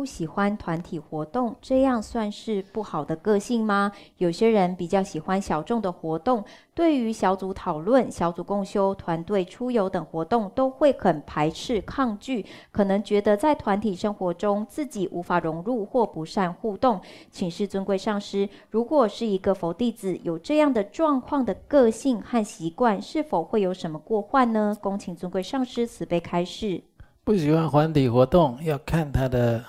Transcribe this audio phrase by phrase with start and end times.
[0.00, 3.92] 不喜欢团体活动，这样算是不好的个性吗？
[4.16, 6.42] 有些人比较喜欢小众的活动，
[6.74, 16.98] 对于小组讨论、小组共修、团队出游等活动都会很排斥、抗拒，可能觉得在团体生活中自己无法融入或不善互动。
[17.30, 24.74] 请示尊贵上师，如果是一个佛弟子有这样的状况的个性和习惯，是否会有什么过患呢？
[24.80, 26.82] 恭请尊贵上师慈悲开示。
[27.22, 29.62] 不喜欢团体活动，要看他的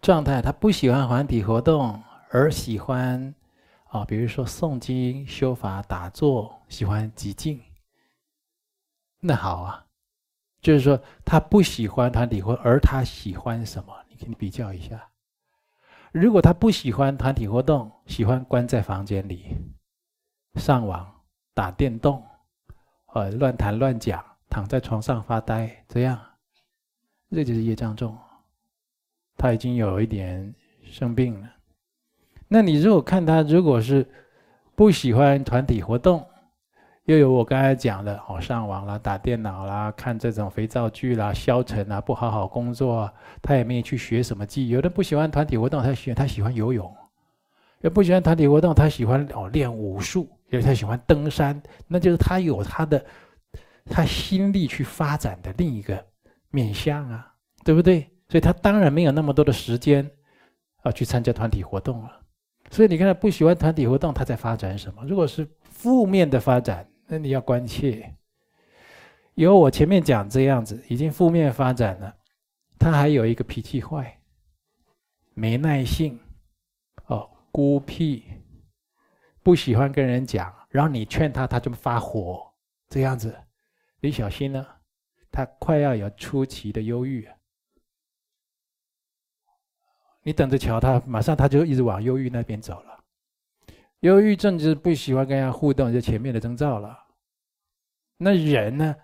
[0.00, 0.40] 状态。
[0.40, 3.34] 他不喜欢团体活动，而喜欢
[3.88, 7.60] 啊，比如说诵经、修法、打坐，喜欢寂静。
[9.20, 9.86] 那好啊，
[10.60, 13.92] 就是说他不喜欢团体活动，而他喜欢什么？
[14.08, 15.08] 你可以比较一下。
[16.12, 19.56] 如果他不喜欢团体活动，喜欢关在房间里
[20.54, 21.06] 上网、
[21.52, 22.24] 打电动，
[23.12, 26.18] 呃，乱谈乱讲，躺在床上发呆，这样。
[27.30, 28.16] 这就是业障重，
[29.38, 31.48] 他已经有一点生病了。
[32.48, 34.06] 那你如果看他，如果是
[34.74, 36.26] 不喜欢团体活动，
[37.04, 44.68] 又有我刚才讲的哦，上网啦、打电脑啦、看这种肥皂剧啦、消沉啊、不好好工作，他也没有去学什么技。
[44.68, 46.86] 有的不喜欢团体活动，他喜欢他喜欢游泳；
[47.80, 53.02] 有不喜欢团体活动，他喜欢哦练武术；有他喜欢登山，那就是他有他的
[53.86, 56.04] 他心力去发展的另一个。
[56.50, 58.10] 面相啊，对不对？
[58.28, 60.10] 所以他当然没有那么多的时间
[60.82, 62.20] 啊去参加团体活动了。
[62.70, 65.02] 所以你看他不喜欢团体活动，他在发展什么？
[65.04, 68.14] 如果是负面的发展，那你要关切。
[69.34, 72.14] 有我前面讲这样子，已经负面发展了，
[72.78, 74.20] 他还有一个脾气坏，
[75.32, 76.18] 没耐性，
[77.06, 78.24] 哦，孤僻，
[79.42, 82.52] 不喜欢跟人讲，然后你劝他，他就发火，
[82.90, 83.34] 这样子，
[84.00, 84.76] 你小心了。
[85.30, 87.26] 他快要有初期的忧郁，
[90.28, 93.02] 你等着瞧他，马上他就一直往忧郁那边走了。
[94.00, 96.98] 忧郁症就是不喜欢跟人家互动，就前面的征兆了。
[98.18, 98.94] 那人呢？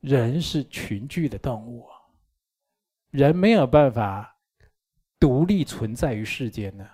[0.00, 1.86] 人是群居的动物，
[3.08, 4.36] 人没有办法
[5.18, 6.86] 独立存在于世间呢。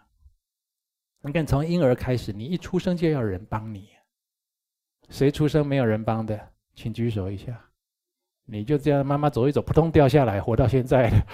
[1.23, 3.89] 你看，从婴儿开始，你一出生就要人帮你，
[5.09, 6.39] 谁出生没有人帮的？
[6.77, 7.61] 请举手一下。
[8.45, 11.27] 你就这样，妈妈走一走，扑通掉下来，活到现在的，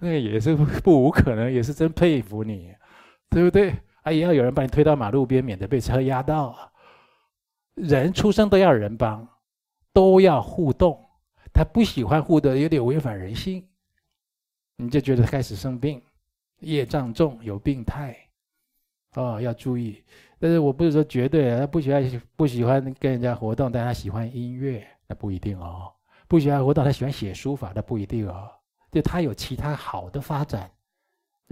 [0.00, 2.74] 那也是不无可能，也是真佩服你，
[3.30, 3.74] 对不对？
[4.02, 6.72] 啊，也要有人把你推到马路边，免得被车压到。
[7.74, 9.28] 人出生都要人帮，
[9.92, 10.98] 都要互动。
[11.52, 13.66] 他不喜欢互动，有点违反人性，
[14.76, 16.00] 你就觉得开始生病，
[16.60, 18.16] 业障重，有病态，
[19.14, 20.02] 哦，要注意。
[20.38, 25.92] 但是我不是说绝对，他不喜欢不喜欢跟人家活动，但他喜欢音乐，那不一定哦。
[26.28, 28.50] 不喜欢活动，他喜欢写书法，那不一定哦。
[28.90, 30.70] 就他有其他好的发展，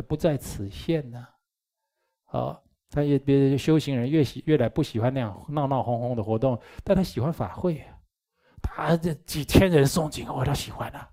[0.07, 1.27] 不在此限呢。
[2.25, 7.85] 好，他也别人修行人越喜越来不喜欢那样闹闹哄哄的活动，但他喜欢法会，
[8.63, 11.09] 他这几千人诵经，我都喜欢啊。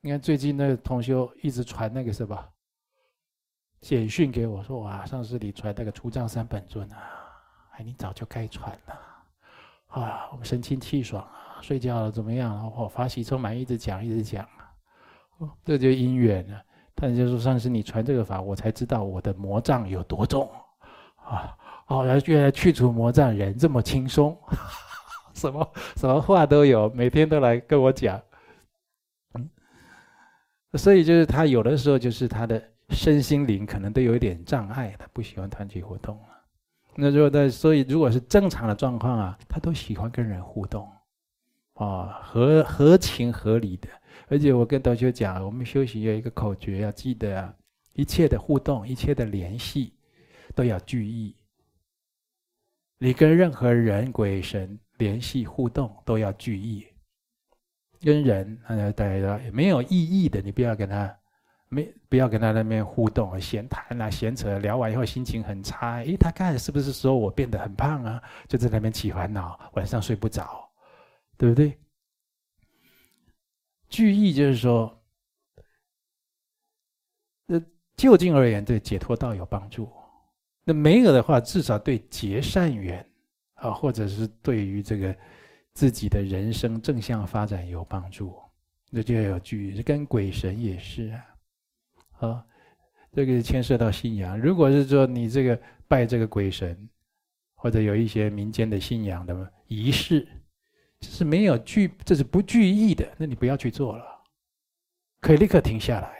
[0.00, 2.48] 你看最近那个同修一直传那个是吧？
[3.80, 6.98] 简讯给我说：“哇，上师你传那个出藏三本尊啊，
[7.72, 9.00] 哎，你早就该传了，
[9.88, 12.54] 啊，我们神清气爽啊，睡觉了怎么样？
[12.54, 14.65] 然后法喜充满，一直讲一直讲啊，
[15.64, 16.62] 这就因缘了。
[16.94, 20.50] 他就说上师你传这个法，我才知道我的魔障有多重
[21.16, 21.56] 啊！
[21.88, 24.36] 哦，然后原来去除魔障人这么轻松，
[25.34, 28.20] 什么什么话都有，每天都来跟我讲。
[29.34, 29.50] 嗯，
[30.74, 36.16] 所以就是他有的时候就是他的。”身心灵可能都有一点障碍，他不喜欢团体活动。
[36.94, 40.88] 那如果在，所以如果是正常的状况啊，他都喜欢跟人互动，
[41.74, 43.88] 啊，合合情合理的。
[44.28, 47.54] 而且我跟同学讲，我们修行有一个口诀，要记得啊，
[47.92, 49.92] 一切的互动，一切的联系，
[50.54, 51.34] 都要具意。
[52.98, 56.86] 你跟任何人、鬼神联系互动，都要具意。
[58.00, 61.16] 跟人，呃，大家没有意义的，你不要跟他。
[61.68, 65.96] 没，不要跟他那边互动，闲谈啊，闲扯，聊完以后心情很差。
[66.04, 68.22] 诶，他看是不是说我变得很胖啊？
[68.48, 70.68] 就在那边起烦恼，晚上睡不着，
[71.36, 71.76] 对不对？
[73.88, 75.02] 句意就是说，
[77.46, 77.60] 那
[77.96, 79.88] 就近而言，对解脱道有帮助。
[80.64, 83.08] 那没有的话，至少对结善缘
[83.54, 85.16] 啊，或者是对于这个
[85.72, 88.36] 自己的人生正向发展有帮助。
[88.90, 92.28] 那就要有句意，跟鬼神也是啊。
[92.28, 92.46] 啊，
[93.12, 94.38] 这个牵涉到信仰。
[94.38, 96.88] 如果是说你这个拜这个鬼神，
[97.54, 100.26] 或者有一些民间的信仰的仪式，
[101.10, 104.04] 是没有具，这是不具意的，那你不要去做了。
[105.20, 106.14] 可以立刻停下来。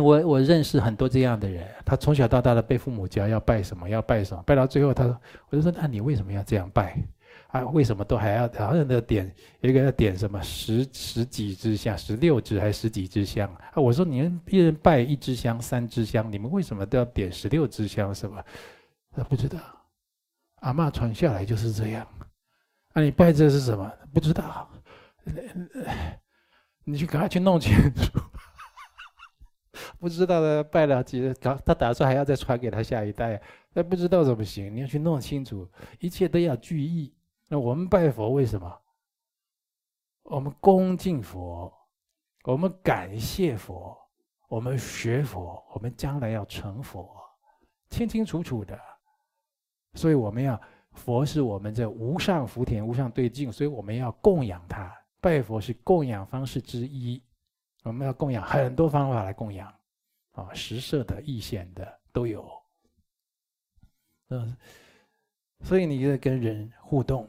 [0.00, 5.20] 我我认识很多这样的人，他从小到大的被父母教要拜什么，要拜什么，拜到最后，他说，
[5.50, 6.96] 我就说，那你为什么要这样拜？
[7.48, 13.72] 啊，为什么都还要好像的点一个要点什么十十几支香，十六支还是十几支香啊？
[13.76, 18.12] 我说你们一人拜一支香，三支香，你们为什么都要点十六支香？
[18.12, 18.42] 什么？
[19.12, 19.60] 他不知道，
[20.62, 22.04] 阿嬷传下来就是这样。
[22.94, 23.92] 啊，你拜这是什么？
[24.12, 24.68] 不知道。
[26.84, 28.20] 你去赶快去弄清楚。
[29.98, 33.40] 不知道的拜了几个，他他打算还要再传给他下一代，
[33.72, 34.74] 那不知道怎么行？
[34.74, 35.68] 你要去弄清楚，
[35.98, 37.12] 一切都要具意。
[37.48, 38.80] 那我们拜佛为什么？
[40.22, 41.72] 我们恭敬佛，
[42.44, 43.96] 我们感谢佛，
[44.48, 47.10] 我们学佛，我们将来要成佛，
[47.90, 48.78] 清清楚楚的。
[49.94, 50.60] 所以我们要
[50.94, 54.90] 佛是我们这无上福田、无上对境，所以我们要供养他。
[55.20, 57.22] 拜佛是供养方式之一，
[57.82, 59.72] 我们要供养很多方法来供养，
[60.32, 62.50] 啊，实色的、意显的都有。
[64.28, 64.56] 嗯，
[65.60, 67.28] 所以你得跟人互动。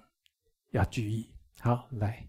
[0.72, 1.30] 要注意，
[1.62, 2.28] 好来。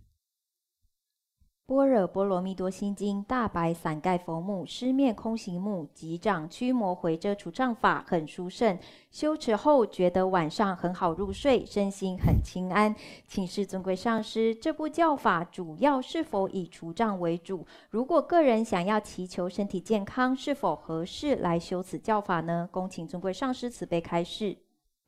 [1.68, 8.78] 般若波罗蜜多心经，大白伞盖佛目，狮面空行目，及掌驱魔回遮除障法，很殊胜。
[9.10, 12.94] 修持后觉得晚上很好入睡，身心很轻安。
[13.26, 17.66] 请示尊贵上师，这部教法主要是否以除障为主？
[17.90, 22.68] 如果个人想要祈求身体健康，是否合适来修此教法呢？
[22.70, 24.56] 恭请尊贵上师慈悲开示。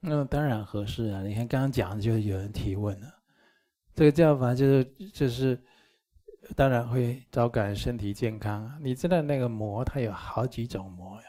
[0.01, 1.23] 那当然合适啊！
[1.23, 3.07] 你看刚刚讲的，就有人提问了。
[3.95, 5.61] 这个教法就是就是，
[6.55, 8.71] 当然会招感身体健康。
[8.81, 11.23] 你知道那个魔，它有好几种魔哟。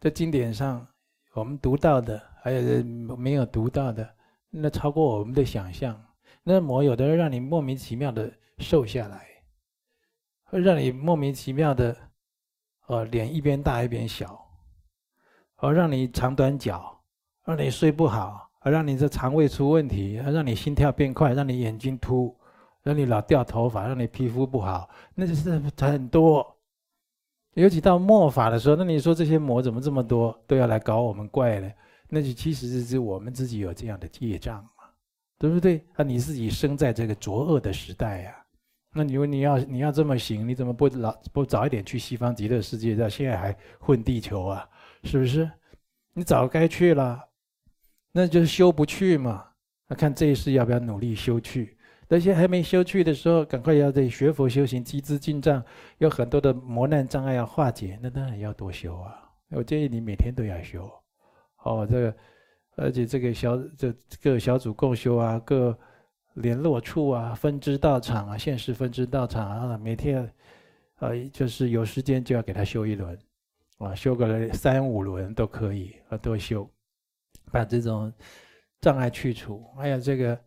[0.00, 0.86] 在经典上，
[1.34, 2.84] 我们读到的，还有
[3.16, 4.08] 没有读到的，
[4.50, 6.00] 那超过我们的想象。
[6.42, 9.26] 那魔有的人让你莫名其妙的瘦下来，
[10.44, 11.96] 会让你莫名其妙的，
[12.86, 14.44] 哦，脸一边大一边小，
[15.56, 17.00] 而，让你长短脚，
[17.44, 18.48] 让你睡不好。
[18.64, 22.32] 而让你这肠胃出问题，而让你心跳变快，让你眼睛凸，
[22.82, 26.56] 让你老掉头发，让你皮肤不好，那就是很多。
[27.54, 31.70] 尤其到末法的时候，那你说这些魔怎么这么多，都要来搞我们怪呢？
[32.08, 34.70] 那就其实是我们自己有这样的业障嘛，
[35.38, 35.84] 对不对？
[35.94, 38.40] 啊，你自己生在这个浊恶的时代呀、啊，
[38.94, 44.68] 那你说你要你要这么行，你怎么不老不早一点去西方极乐世界，到现在还混地球啊？
[45.04, 45.50] 是不是？
[46.14, 47.22] 你早该去了。
[48.12, 49.44] 那就是修不去嘛，
[49.88, 51.76] 那看这一世要不要努力修去。
[52.12, 55.64] 那些还没修去的时候，赶快要在学佛修行，积资净障，
[55.96, 59.18] 有很多的磨难障碍要化解，那当然要多修啊。
[59.48, 60.86] 我建议你每天都要修。
[61.64, 62.16] 哦，这个，
[62.76, 63.90] 而且这个小这
[64.22, 65.74] 各小组共修啊，各
[66.34, 70.30] 联络处啊，分支道场啊，县市分支道场啊，每天，
[70.98, 73.18] 呃，就是有时间就要给他修一轮，
[73.78, 76.68] 啊，修个三五轮都可以，啊，多修。
[77.50, 78.12] 把这种
[78.82, 80.38] 障碍去除，还有这个，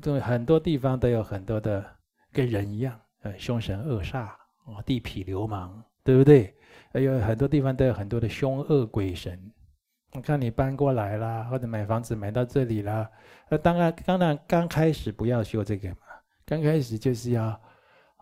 [0.00, 1.84] 这很多地方都有很多的
[2.32, 4.28] 跟人一样，呃，凶神恶煞，
[4.66, 6.54] 哦，地痞流氓，对不对？
[6.92, 9.38] 还有很多地方都有很多的凶恶鬼神。
[10.12, 13.08] 我看你搬过来啦，或者买房子买到这里啦，
[13.48, 15.96] 那当然，当然刚开始不要修这个嘛，
[16.44, 17.60] 刚开始就是要，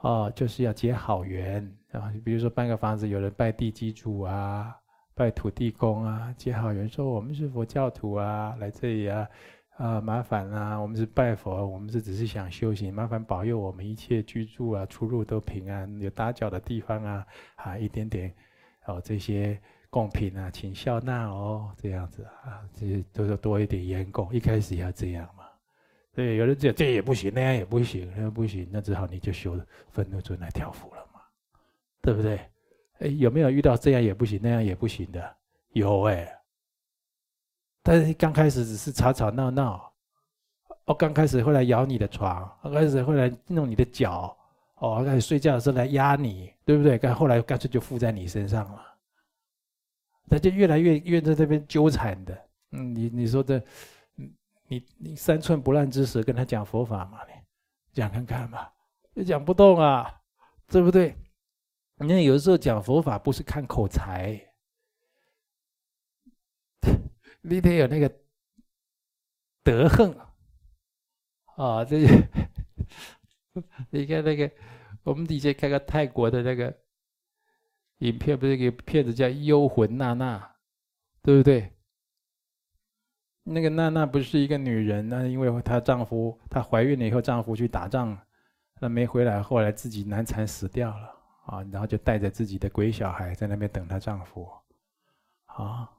[0.03, 2.13] 哦，就是要结好缘啊。
[2.25, 4.75] 比如说搬个房子，有人拜地基主啊。
[5.15, 9.27] 拜土地公啊，结好缘说我们是佛教徒啊，来这里啊，
[9.79, 18.35] 啊麻烦啊，我们是拜佛，我们是只是想修行，麻烦保佑我们一切居住啊，出入都平安，有打搅的地方啊，啊一点点
[18.87, 19.57] 哦这些
[19.89, 25.45] 贡品啊，请笑纳哦，这样子啊，这些都是多一点烟供，一开始要这样嘛。
[26.13, 29.57] 对，有人讲这也不行，那样也不行，那不行，那只好你就修
[29.91, 31.21] 愤怒尊来调伏了嘛，
[32.03, 32.41] 对不对？
[32.99, 35.37] 哎，有没有遇到这样也不行，那样也不行的？
[35.75, 36.29] 有哎，
[37.89, 39.91] 但是刚开始只是吵吵闹闹，
[40.85, 44.37] 哦，刚开始会来咬你的床，刚开始会来弄你的脚，
[44.75, 46.99] 哦，开始睡觉的时候来压你，对不对？
[46.99, 48.83] 干后来干脆就附在你身上了，
[50.29, 52.39] 他就越来越越在这边纠缠的。
[52.73, 53.65] 嗯，你你说的，
[54.67, 57.21] 你你三寸不烂之舌跟他讲佛法嘛？
[57.95, 58.69] 讲看看嘛，
[59.15, 60.15] 也讲不动啊，
[60.67, 61.17] 对不对？
[61.97, 64.39] 你看有的时候讲佛法不是看口才，
[67.43, 68.13] 你得有那个
[69.63, 70.15] 德行
[71.57, 71.85] 啊！
[71.85, 72.29] 这些
[73.91, 74.51] 你看那个，
[75.03, 76.77] 我们以前看个泰国的那个
[77.99, 80.39] 影片，不是一个片子叫《幽魂娜娜》，
[81.23, 81.73] 对不对？
[83.45, 88.17] 那个娜娜不是一个女人，那因为她丈夫她怀孕了以后，丈夫去打仗，
[88.81, 91.15] 那没回来，后来自己难产死掉了
[91.47, 94.47] 啊，然后就带着自己的鬼小孩在那边等她丈夫。
[95.47, 95.91] 啊，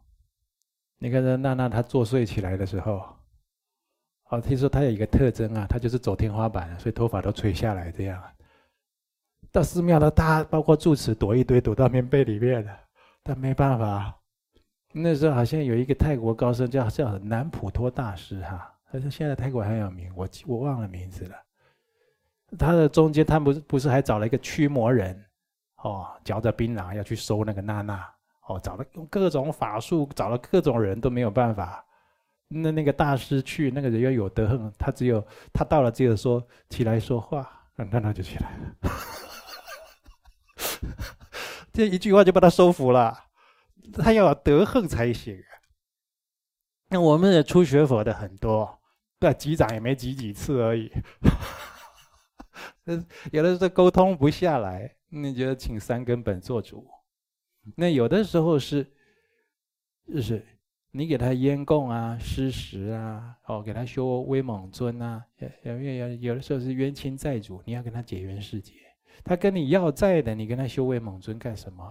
[0.99, 3.01] 你看这娜娜她作祟起来的时候，
[4.29, 8.21] 哦，听说她有一个特征啊，她就是走天花板，所以头发都垂下来这样。
[9.51, 12.79] 到寺庙的大，包括住持躲一堆，躲到棉被里面了，
[13.23, 14.13] 但没办法。
[14.91, 21.35] 那时候好像有一个泰国高僧叫叫南普陀大师哈，他说现在泰国很有名，我我忘了名字了。
[22.57, 25.23] 他的中间，他不是不是还找了一个驱魔人，
[25.77, 28.07] 哦，嚼着槟榔要去收那个娜娜，
[28.49, 31.85] 哦，找了用各种法术，找了各种人都没有办法。
[32.47, 38.75] 那那个大师去，那个人要有德行，他只有他到了，只有说起来说话，那娜娜就起来了，
[41.71, 43.25] 这一句话就把他收服了。
[43.93, 45.39] 他要有德行才行。
[46.89, 48.79] 那我们也出学佛的很多，
[49.19, 50.91] 对，几掌也没几几次而已。
[53.31, 56.87] 有的时候沟通不下来，你就请三根本做主。
[57.75, 58.85] 那有的时候是，
[60.07, 60.45] 就是
[60.91, 65.23] 你给他烟供啊、施食啊，哦，给他修威猛尊啊，
[65.63, 68.73] 有有有有的时候是冤亲债主，你要跟他结冤释结。
[69.23, 71.85] 他跟你要债的，你跟他修威猛尊干什么？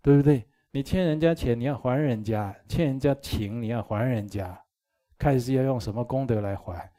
[0.00, 0.46] 对不对？
[0.70, 4.58] 你欠人家钱，你要还人家；欠人家情，你要还人家。
[5.18, 6.90] 看是要用什么功德来还？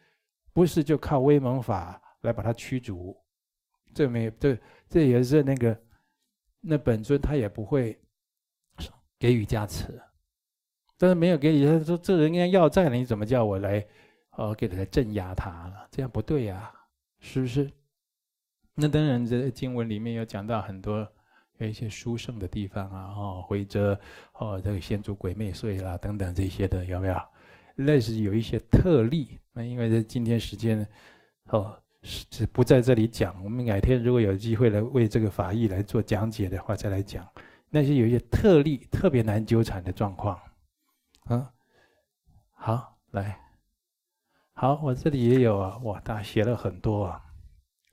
[0.53, 3.17] 不是就靠威猛法来把它驱逐？
[3.95, 4.57] 这没这
[4.89, 5.75] 这也是那个
[6.62, 8.00] 那本尊他也不会
[9.20, 10.01] 给予加持。
[10.98, 13.86] 但是没有给予，他说这人家要债了，你怎么叫我来
[14.38, 15.88] 哦给他镇压他了？
[15.91, 16.72] 这样不对呀，
[17.20, 17.70] 是不是？
[18.75, 21.08] 那当然，这经文里面有讲到很多。
[21.58, 24.00] 有一些殊胜的地方啊，哦，或者
[24.34, 27.15] 哦，这个先祖鬼魅祟啦等等这些的有没有？
[27.75, 29.38] 那是有一些特例。
[29.53, 30.84] 那因为这今天时间
[31.50, 37.27] 哦是是不在这里讲，我们改天如果有机会来为这个法义来做讲解的话，再来讲。
[37.70, 40.39] 那些有一些特例，特别难纠缠的状况。
[41.29, 41.48] 嗯，
[42.51, 43.39] 好，来，
[44.53, 47.24] 好，我这里也有啊，哇，大写了很多啊，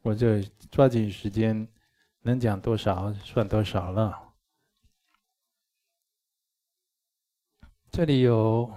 [0.02, 1.68] 我就抓紧时间。
[2.22, 4.34] 能讲多少算多少了。
[7.90, 8.70] 这里有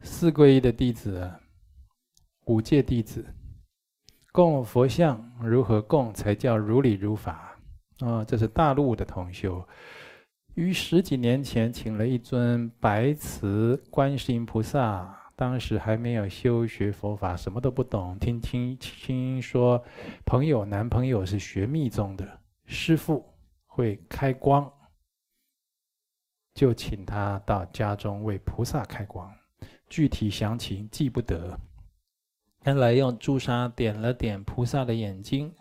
[0.00, 1.32] 四皈依的弟子，
[2.46, 3.24] 五戒弟子，
[4.32, 7.54] 供佛像如何供才叫如理如法？
[8.00, 9.62] 啊，这是大陆的同修，
[10.54, 15.18] 于十几年前请了一尊白瓷观世音菩萨。
[15.34, 18.18] 当时还没有修学佛法，什么都不懂。
[18.18, 19.82] 听听听说，
[20.24, 23.34] 朋友男朋友是学密宗的，师父
[23.66, 24.70] 会开光，
[26.54, 29.30] 就请他到家中为菩萨开光。
[29.88, 31.58] 具体详情记不得。
[32.64, 35.52] 原来用朱砂点了点菩萨的眼睛。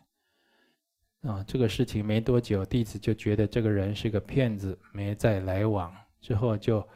[1.21, 5.93] 啊，这个事情没多久，弟子就觉得这个人是个骗子，没再来往。
[6.19, 6.87] 之后就。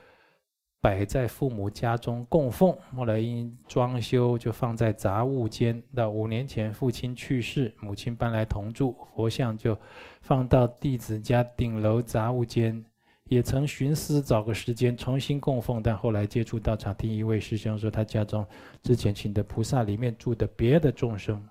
[0.82, 5.82] 摆在父母家中供奉，后来因装修就放在杂物间。
[5.96, 9.76] 到五年前父亲去世，母亲搬来同住，佛像就
[10.22, 12.86] 放到弟子家顶楼杂物间。
[13.26, 18.46] 也曾寻思找个时间重新供奉，但后来接触道场，听一位师兄说他家中
[18.84, 21.44] 之前请的菩萨里面住的别的众生。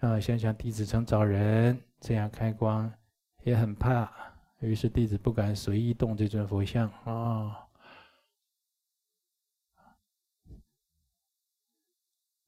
[0.00, 2.92] 啊，想想弟子曾找人这样开光，
[3.44, 4.10] 也很怕，
[4.60, 7.58] 于是弟子不敢随意动这尊佛像啊。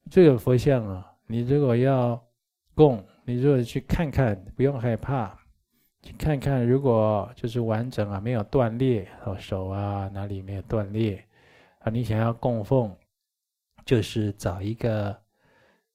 [0.09, 2.21] 这个佛像啊，你如果要
[2.73, 5.39] 供，你如果去看看，不用害怕，
[6.13, 11.23] 看看，如果就是完整啊，没有断裂，哦，手啊哪里没有断裂
[11.79, 12.95] 啊，你想要供奉，
[13.85, 15.15] 就是找一个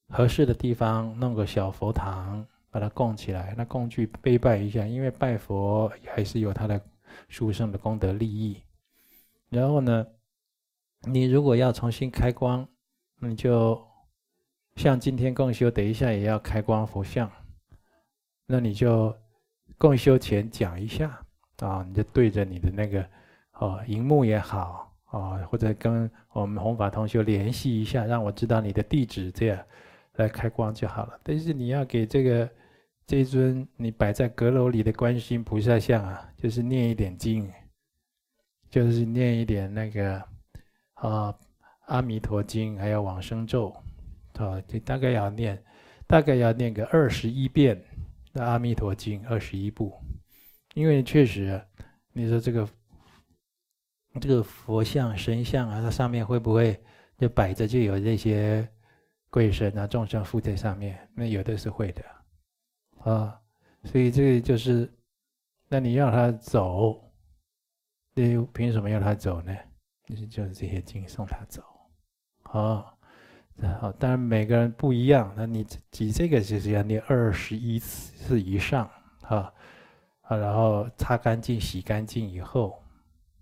[0.09, 6.81] 合适的地方，弄个小佛堂，把它供起来，那供具备拜一下，因为拜佛还是有它的
[7.29, 8.63] 殊胜的功德利益。
[9.49, 10.07] 然后呢，
[11.03, 12.69] 你如果要重新开光，
[13.21, 13.81] 你就。
[14.77, 17.31] 像今天共修，等一下也要开光佛像，
[18.47, 19.15] 那你就
[19.81, 21.19] 共修前讲一下
[21.61, 23.03] 啊，你就对着你的那个
[23.55, 29.59] 哦，荧幕也好啊，或者跟我们弘法同修联系一下，让我知道你的地址，这样
[30.17, 31.19] 来开光就好了。
[31.23, 32.47] 但是你要给这个
[33.07, 37.51] 这尊你摆在阁楼里的观世音菩萨像啊，就是念一点经，
[38.69, 40.23] 就是念一点那个
[40.93, 41.35] 啊
[41.87, 43.75] 阿弥陀经，还有往生咒。
[44.35, 45.63] 啊，这大概要念，
[46.07, 47.83] 大概要念个二十一遍
[48.33, 49.93] 的《阿弥陀经》二十一部，
[50.75, 51.61] 因为确实，
[52.13, 52.69] 你说这个
[54.21, 56.81] 这个佛像、神像啊，它上面会不会
[57.19, 58.69] 就摆着就有这些
[59.31, 62.05] 鬼神啊众生附在上面，那有的是会的，
[62.99, 63.41] 啊，
[63.85, 64.93] 所以这个就是，
[65.69, 67.13] 那你要他走，
[68.15, 69.57] 你凭什么要他走呢？
[70.05, 71.63] 就是就是这些经送他走，
[72.43, 72.93] 啊，
[73.81, 78.91] 好，当然每个人不一样，那你挤这个就是要念二十一次以上，
[79.23, 79.53] 啊，
[80.23, 82.83] 啊，然后擦干净、洗干净以后，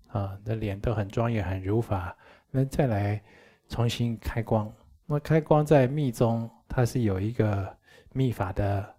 [0.09, 2.17] 啊，那脸都很庄严、很如法。
[2.51, 3.23] 那再来
[3.69, 4.73] 重新开光，
[5.07, 7.77] 那开光在密宗，它是有一个
[8.13, 8.95] 密法的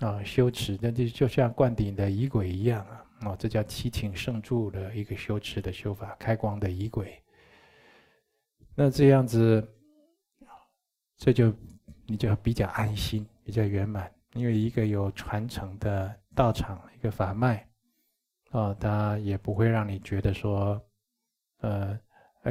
[0.00, 7.20] 啊修持，那就就像灌顶的仪轨一样啊，哦，这叫七请圣住的一个修持的修法，开光的仪轨。
[8.76, 9.66] 那这样子，
[11.16, 11.52] 这就
[12.06, 17.66] 你就比较安心，比较圆满，因为一个有传承的道场，一个法脉，
[18.50, 20.80] 啊，它也不会让你觉得说，
[21.60, 21.98] 呃。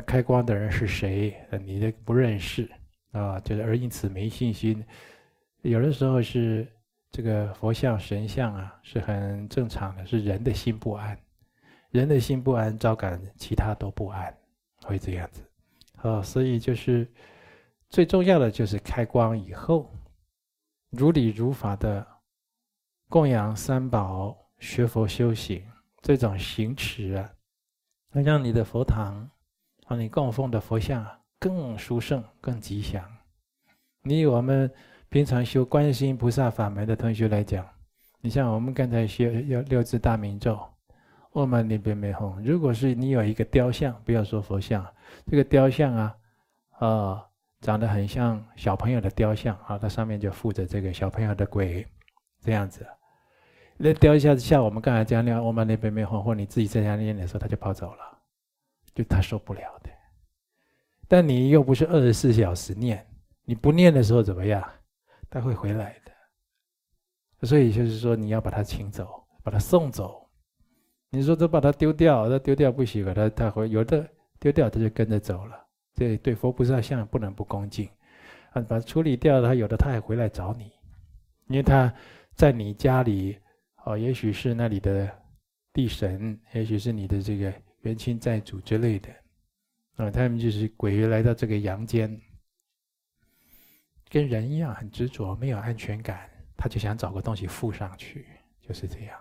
[0.07, 1.31] 开光的人是谁？
[1.63, 2.67] 你的不认识
[3.11, 4.83] 啊，就是而因此没信心。
[5.61, 6.67] 有的时候是
[7.11, 11.15] 这个佛像、神像啊，是很正常的，是人的心不安，
[11.91, 14.35] 人的心不安，招感其他都不安，
[14.81, 15.47] 会这样子。
[15.97, 17.07] 啊，所以就是
[17.93, 19.87] 最重要的就是开光以后，
[20.89, 22.03] 如理如法的
[23.07, 25.63] 供养三宝、学佛修行
[26.01, 27.29] 这种行持啊，
[28.11, 29.29] 能让你的佛堂。
[29.85, 31.05] 啊，你供奉的佛像
[31.37, 33.05] 更殊胜、更吉祥。
[34.01, 34.71] 你以我们
[35.09, 37.63] 平常修观世音菩萨法门的同学来讲，
[38.21, 40.59] 你像我们刚才学要六字大明咒，
[41.31, 42.43] 我们那边没红。
[42.43, 44.83] 如果是你有一个雕像，不要说佛像，
[45.27, 46.17] 这个雕像啊，
[46.79, 47.29] 啊、
[47.63, 51.87] 长得很像小朋友的雕像啊，它上面就附着这个小朋友的鬼，
[52.41, 52.85] 这样子。
[53.77, 58.19] 那雕像像我们刚才讲的嗡嘛呢叭咪吽，或你自己在家念的时候，他就跑走了。
[58.93, 59.89] 就他受不了的，
[61.07, 63.03] 但你又不是二十四小时念，
[63.45, 64.61] 你不念的时候怎么样？
[65.29, 67.47] 他会回来的。
[67.47, 70.29] 所以就是说，你要把他请走，把他送走。
[71.09, 74.05] 你说都把他丢掉，他丢掉不行，把他他会有的
[74.37, 75.62] 丢掉，他就跟着走了。
[75.93, 77.87] 这对佛菩萨像不能不恭敬
[78.51, 78.61] 啊！
[78.61, 80.71] 把他处理掉了，他有的他还回来找你，
[81.47, 81.93] 因为他
[82.35, 83.37] 在你家里
[83.85, 85.09] 哦，也许是那里的
[85.71, 87.53] 地神，也许是你的这个。
[87.83, 89.09] 冤亲债主之类的，
[89.97, 92.17] 啊，他们就是鬼来到这个阳间，
[94.09, 98.25] 跟人一样很执着，没有安全感，他就想找个东西附上去，
[98.61, 99.19] 就是这样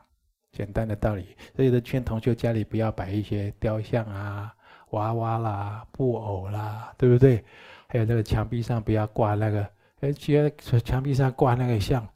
[0.53, 1.37] 简单的道理。
[1.57, 4.55] 所以，都劝同学家里不要摆一些雕像啊、
[4.93, 7.45] 娃娃啦、布偶啦，对不对？
[7.89, 9.69] 还有那个墙壁上不要挂那个，
[10.01, 12.09] 哎，觉得墙壁上挂那个像。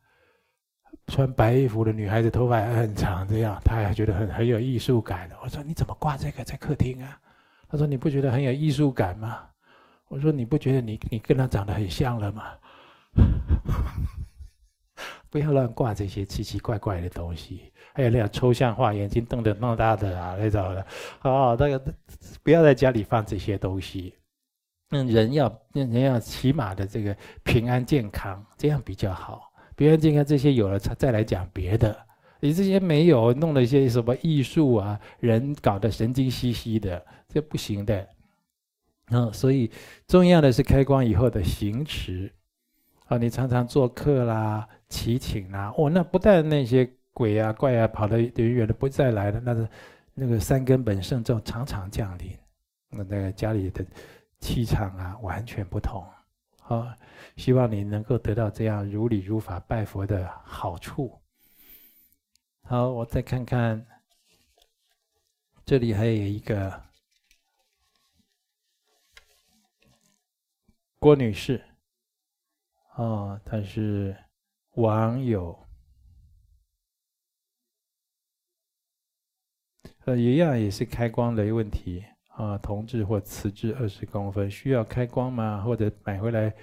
[1.08, 5.30] 穿白衣服的女孩子，头发很长，这样她还觉得很很有艺术感。
[5.40, 7.16] 我说：“你怎么挂这个在客厅啊？”
[7.70, 9.46] 她说：“你不觉得很有艺术感吗？”
[10.08, 12.42] 我说：“你不觉得你你跟她长得很像了吗？”
[15.30, 20.86] 不要乱挂这些奇奇怪怪的东西，还有那样抽象画，眼睛瞪得那么大的啊那种的。
[21.22, 21.82] 哦，那个
[22.42, 24.12] 不要在家里放这些东西。
[24.90, 29.50] 嗯，人要人要起码的这个平安健康，这样比较好。
[29.76, 31.96] 平安健康这些有了，才再来讲别的。
[32.38, 38.06] 你这些没有，弄了一些什么艺术啊，人搞得神经兮兮的，这不行的。
[39.10, 39.70] 嗯，所以
[40.06, 42.30] 重要的是开光以后的行持。
[43.06, 46.84] 啊，你常常做客啦、祈请啦，哦，那不但那些
[47.16, 49.66] 鬼啊、怪啊跑得远远的不再来了，那是
[50.12, 52.38] 那个三根本圣咒常常降临，
[52.90, 53.82] 那那个家里的
[54.38, 56.06] 气场啊完全不同。
[56.60, 56.86] 好。
[57.36, 61.20] 希望你能够得到这样如理如法拜佛的好处。
[62.62, 63.86] 好，我再看看，
[65.64, 66.82] 这里还有一个
[70.98, 71.62] 郭女士，
[72.94, 74.16] 哦，她是
[74.72, 75.65] 网友，
[80.06, 85.60] 呃，一样也是开光的问题啊，铜制或瓷制二十公分，需要开光吗？
[85.62, 86.54] 或者买回来？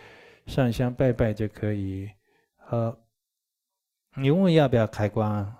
[0.47, 2.10] 上香拜拜就可以。
[2.69, 2.97] 呃，
[4.15, 5.53] 你问要不要开光，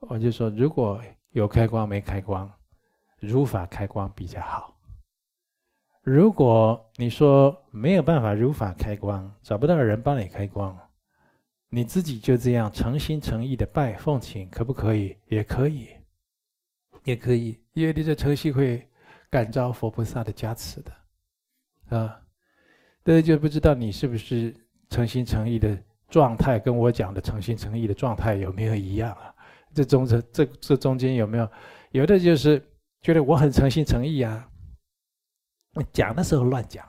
[0.00, 2.52] 我就说如果有开光没开光，
[3.20, 4.76] 如法开光比较好。
[6.02, 10.76] 如果你说没有办法如法开光，找不到人帮你开光，
[11.68, 15.16] 你自己就这样诚心诚意的拜奉请，可不可以？
[15.28, 15.88] 也可以，
[17.04, 18.88] 也可以，因为你这诚心会
[19.30, 22.20] 感召佛菩萨的加持的，啊。
[23.02, 24.54] 但是就不知道你是不是
[24.88, 25.76] 诚心诚意的
[26.08, 29.34] 状态，跟我讲的诚心诚意的状态有没有一样啊？
[29.74, 31.48] 这中这这这中间有没有？
[31.90, 32.62] 有的就是
[33.00, 34.48] 觉得我很诚心诚意啊，
[35.92, 36.86] 讲的时候乱讲，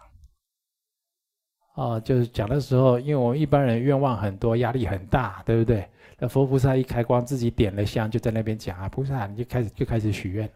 [1.75, 5.89] 哦，就是讲的时候，因为我们一般人愿望很多，压力很大，对不对？
[6.27, 10.53] 佛菩萨一开光，自己点了香，就在那边讲啊，菩萨你就开始就开始许愿了。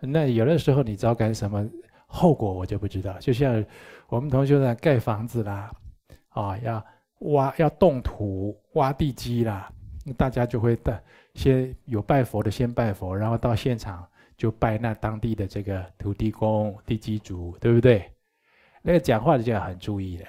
[0.00, 1.68] 那有的时候你招感什么
[2.06, 3.16] 后果，我就不知道。
[3.18, 3.64] 就像
[4.08, 5.70] 我们同学在盖房子啦，
[6.30, 6.84] 啊、要
[7.20, 9.72] 挖要动土挖地基啦，
[10.16, 11.02] 大家就会的
[11.34, 18.10] 先有拜佛的先拜佛，然后到现场就拜那当地的这个土地公、地基主，对不对？
[18.82, 20.26] 那个讲话的就要很注意了，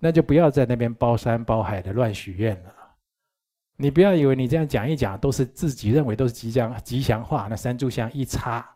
[0.00, 2.72] 那就不要在那边包山包海的乱许愿了。
[3.76, 8.66] 你不要以为你这样讲一讲都是自己认为都是吉祥吉祥话，那三炷香一插，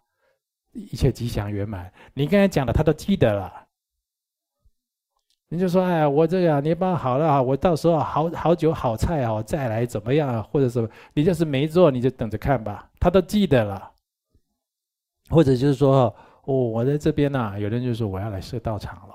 [0.72, 1.92] 一切吉祥圆满。
[2.14, 3.52] 你刚才讲的他都记得了，
[5.48, 13.90] 你就说哎，我这个你帮好了，我到时候好好酒好菜哦再来怎么样，或者什么，你就是没做你就等着看吧，他都记得了，
[15.28, 16.14] 或者就是说。
[16.44, 19.14] 哦，我在这边呢、啊，有人就说我要来设道场了。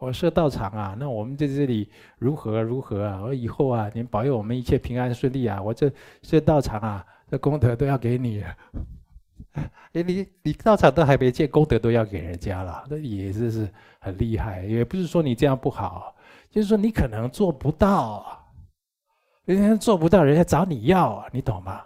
[0.00, 3.20] 我设道场啊，那我们在这里如何如何啊？
[3.20, 5.62] 我以后啊，您保佑我们一切平安顺利啊！
[5.62, 8.42] 我这设道场啊，这功德都要给你。
[9.92, 13.68] 哎，你你道场都还没建，功德都要给人家了，那也是是
[14.00, 14.64] 很厉害。
[14.64, 16.16] 也不是说你这样不好，
[16.48, 18.50] 就是说你可能做不到，
[19.44, 21.84] 人家做不到，人家找你要，你懂吗？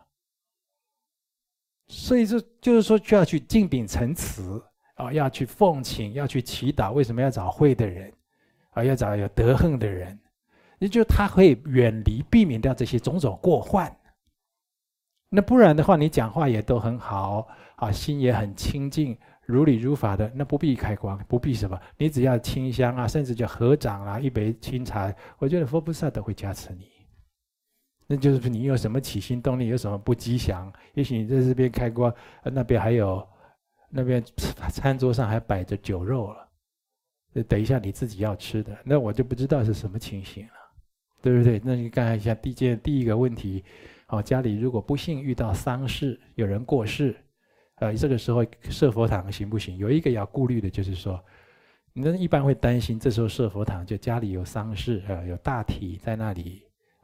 [1.89, 4.63] 所以这就是说，就要去敬禀陈词
[4.95, 6.93] 啊，要去奉请，要去祈祷。
[6.93, 8.13] 为什么要找会的人
[8.71, 8.83] 啊？
[8.83, 10.19] 要找有德行的人，
[10.79, 13.95] 也就他会远离、避免掉这些种种过患。
[15.29, 26.89] 那不然的话，你讲话也都很好啊，心也很清净，如理如法的，那不必开光，不必什么，你只要清香啊，甚至就合掌啊，一杯清茶，我觉得佛菩萨都会加持你。
[28.07, 30.73] 那就是你有什么起心动念，有什么不吉祥？
[30.93, 33.27] 也许你在这边开光，那边还有，
[33.95, 34.23] 那边
[34.73, 40.53] 餐桌上还摆着酒肉了，等一下你自己要吃的，那我就不知道是什么情形了，
[41.23, 41.61] 对不对？
[41.65, 43.63] 那你看一下第件第一个问题，
[44.09, 47.15] 哦，家里如果不幸遇到丧事，有人过世，
[47.77, 49.77] 呃，这个时候设佛堂行不行？
[49.77, 51.23] 有一个要顾虑的就是说，
[51.93, 56.63] 你一般会担心，这时候设佛堂就家里有丧事，呃，有大体在那里。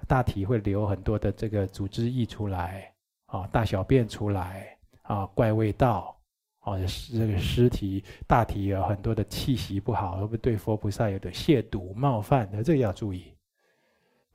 [0.09, 2.90] 大体会流很多的这个组织溢出来，
[3.26, 6.18] 啊，大小便出来，啊，怪味道，
[6.62, 6.79] 哦，
[7.11, 12.62] 这个尸体大体有很多的气息不好，会不会对佛菩萨有点亵渎冒犯的？
[12.62, 13.33] 这个要注意，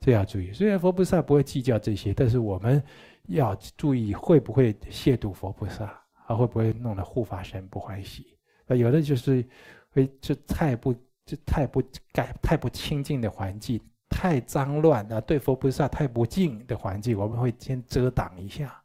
[0.00, 0.52] 这要注意。
[0.52, 2.82] 虽然佛菩萨不会计较这些，但是我们
[3.28, 5.84] 要注意会不会亵渎佛菩萨，
[6.26, 8.36] 啊，会不会弄得护法神不欢喜？
[8.66, 9.46] 啊，有的就是
[9.90, 10.92] 会就太不
[11.24, 13.80] 就太不改太不清净的环境。
[14.08, 18.80] 太脏乱啊，对佛菩萨太不敬的环境，我们会先遮挡一下。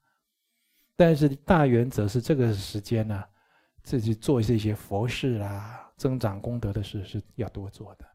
[1.03, 3.23] 但是大原则是这个时间呢，
[3.81, 8.05] 自己做这些佛事啊，增长功德的事是要多做的。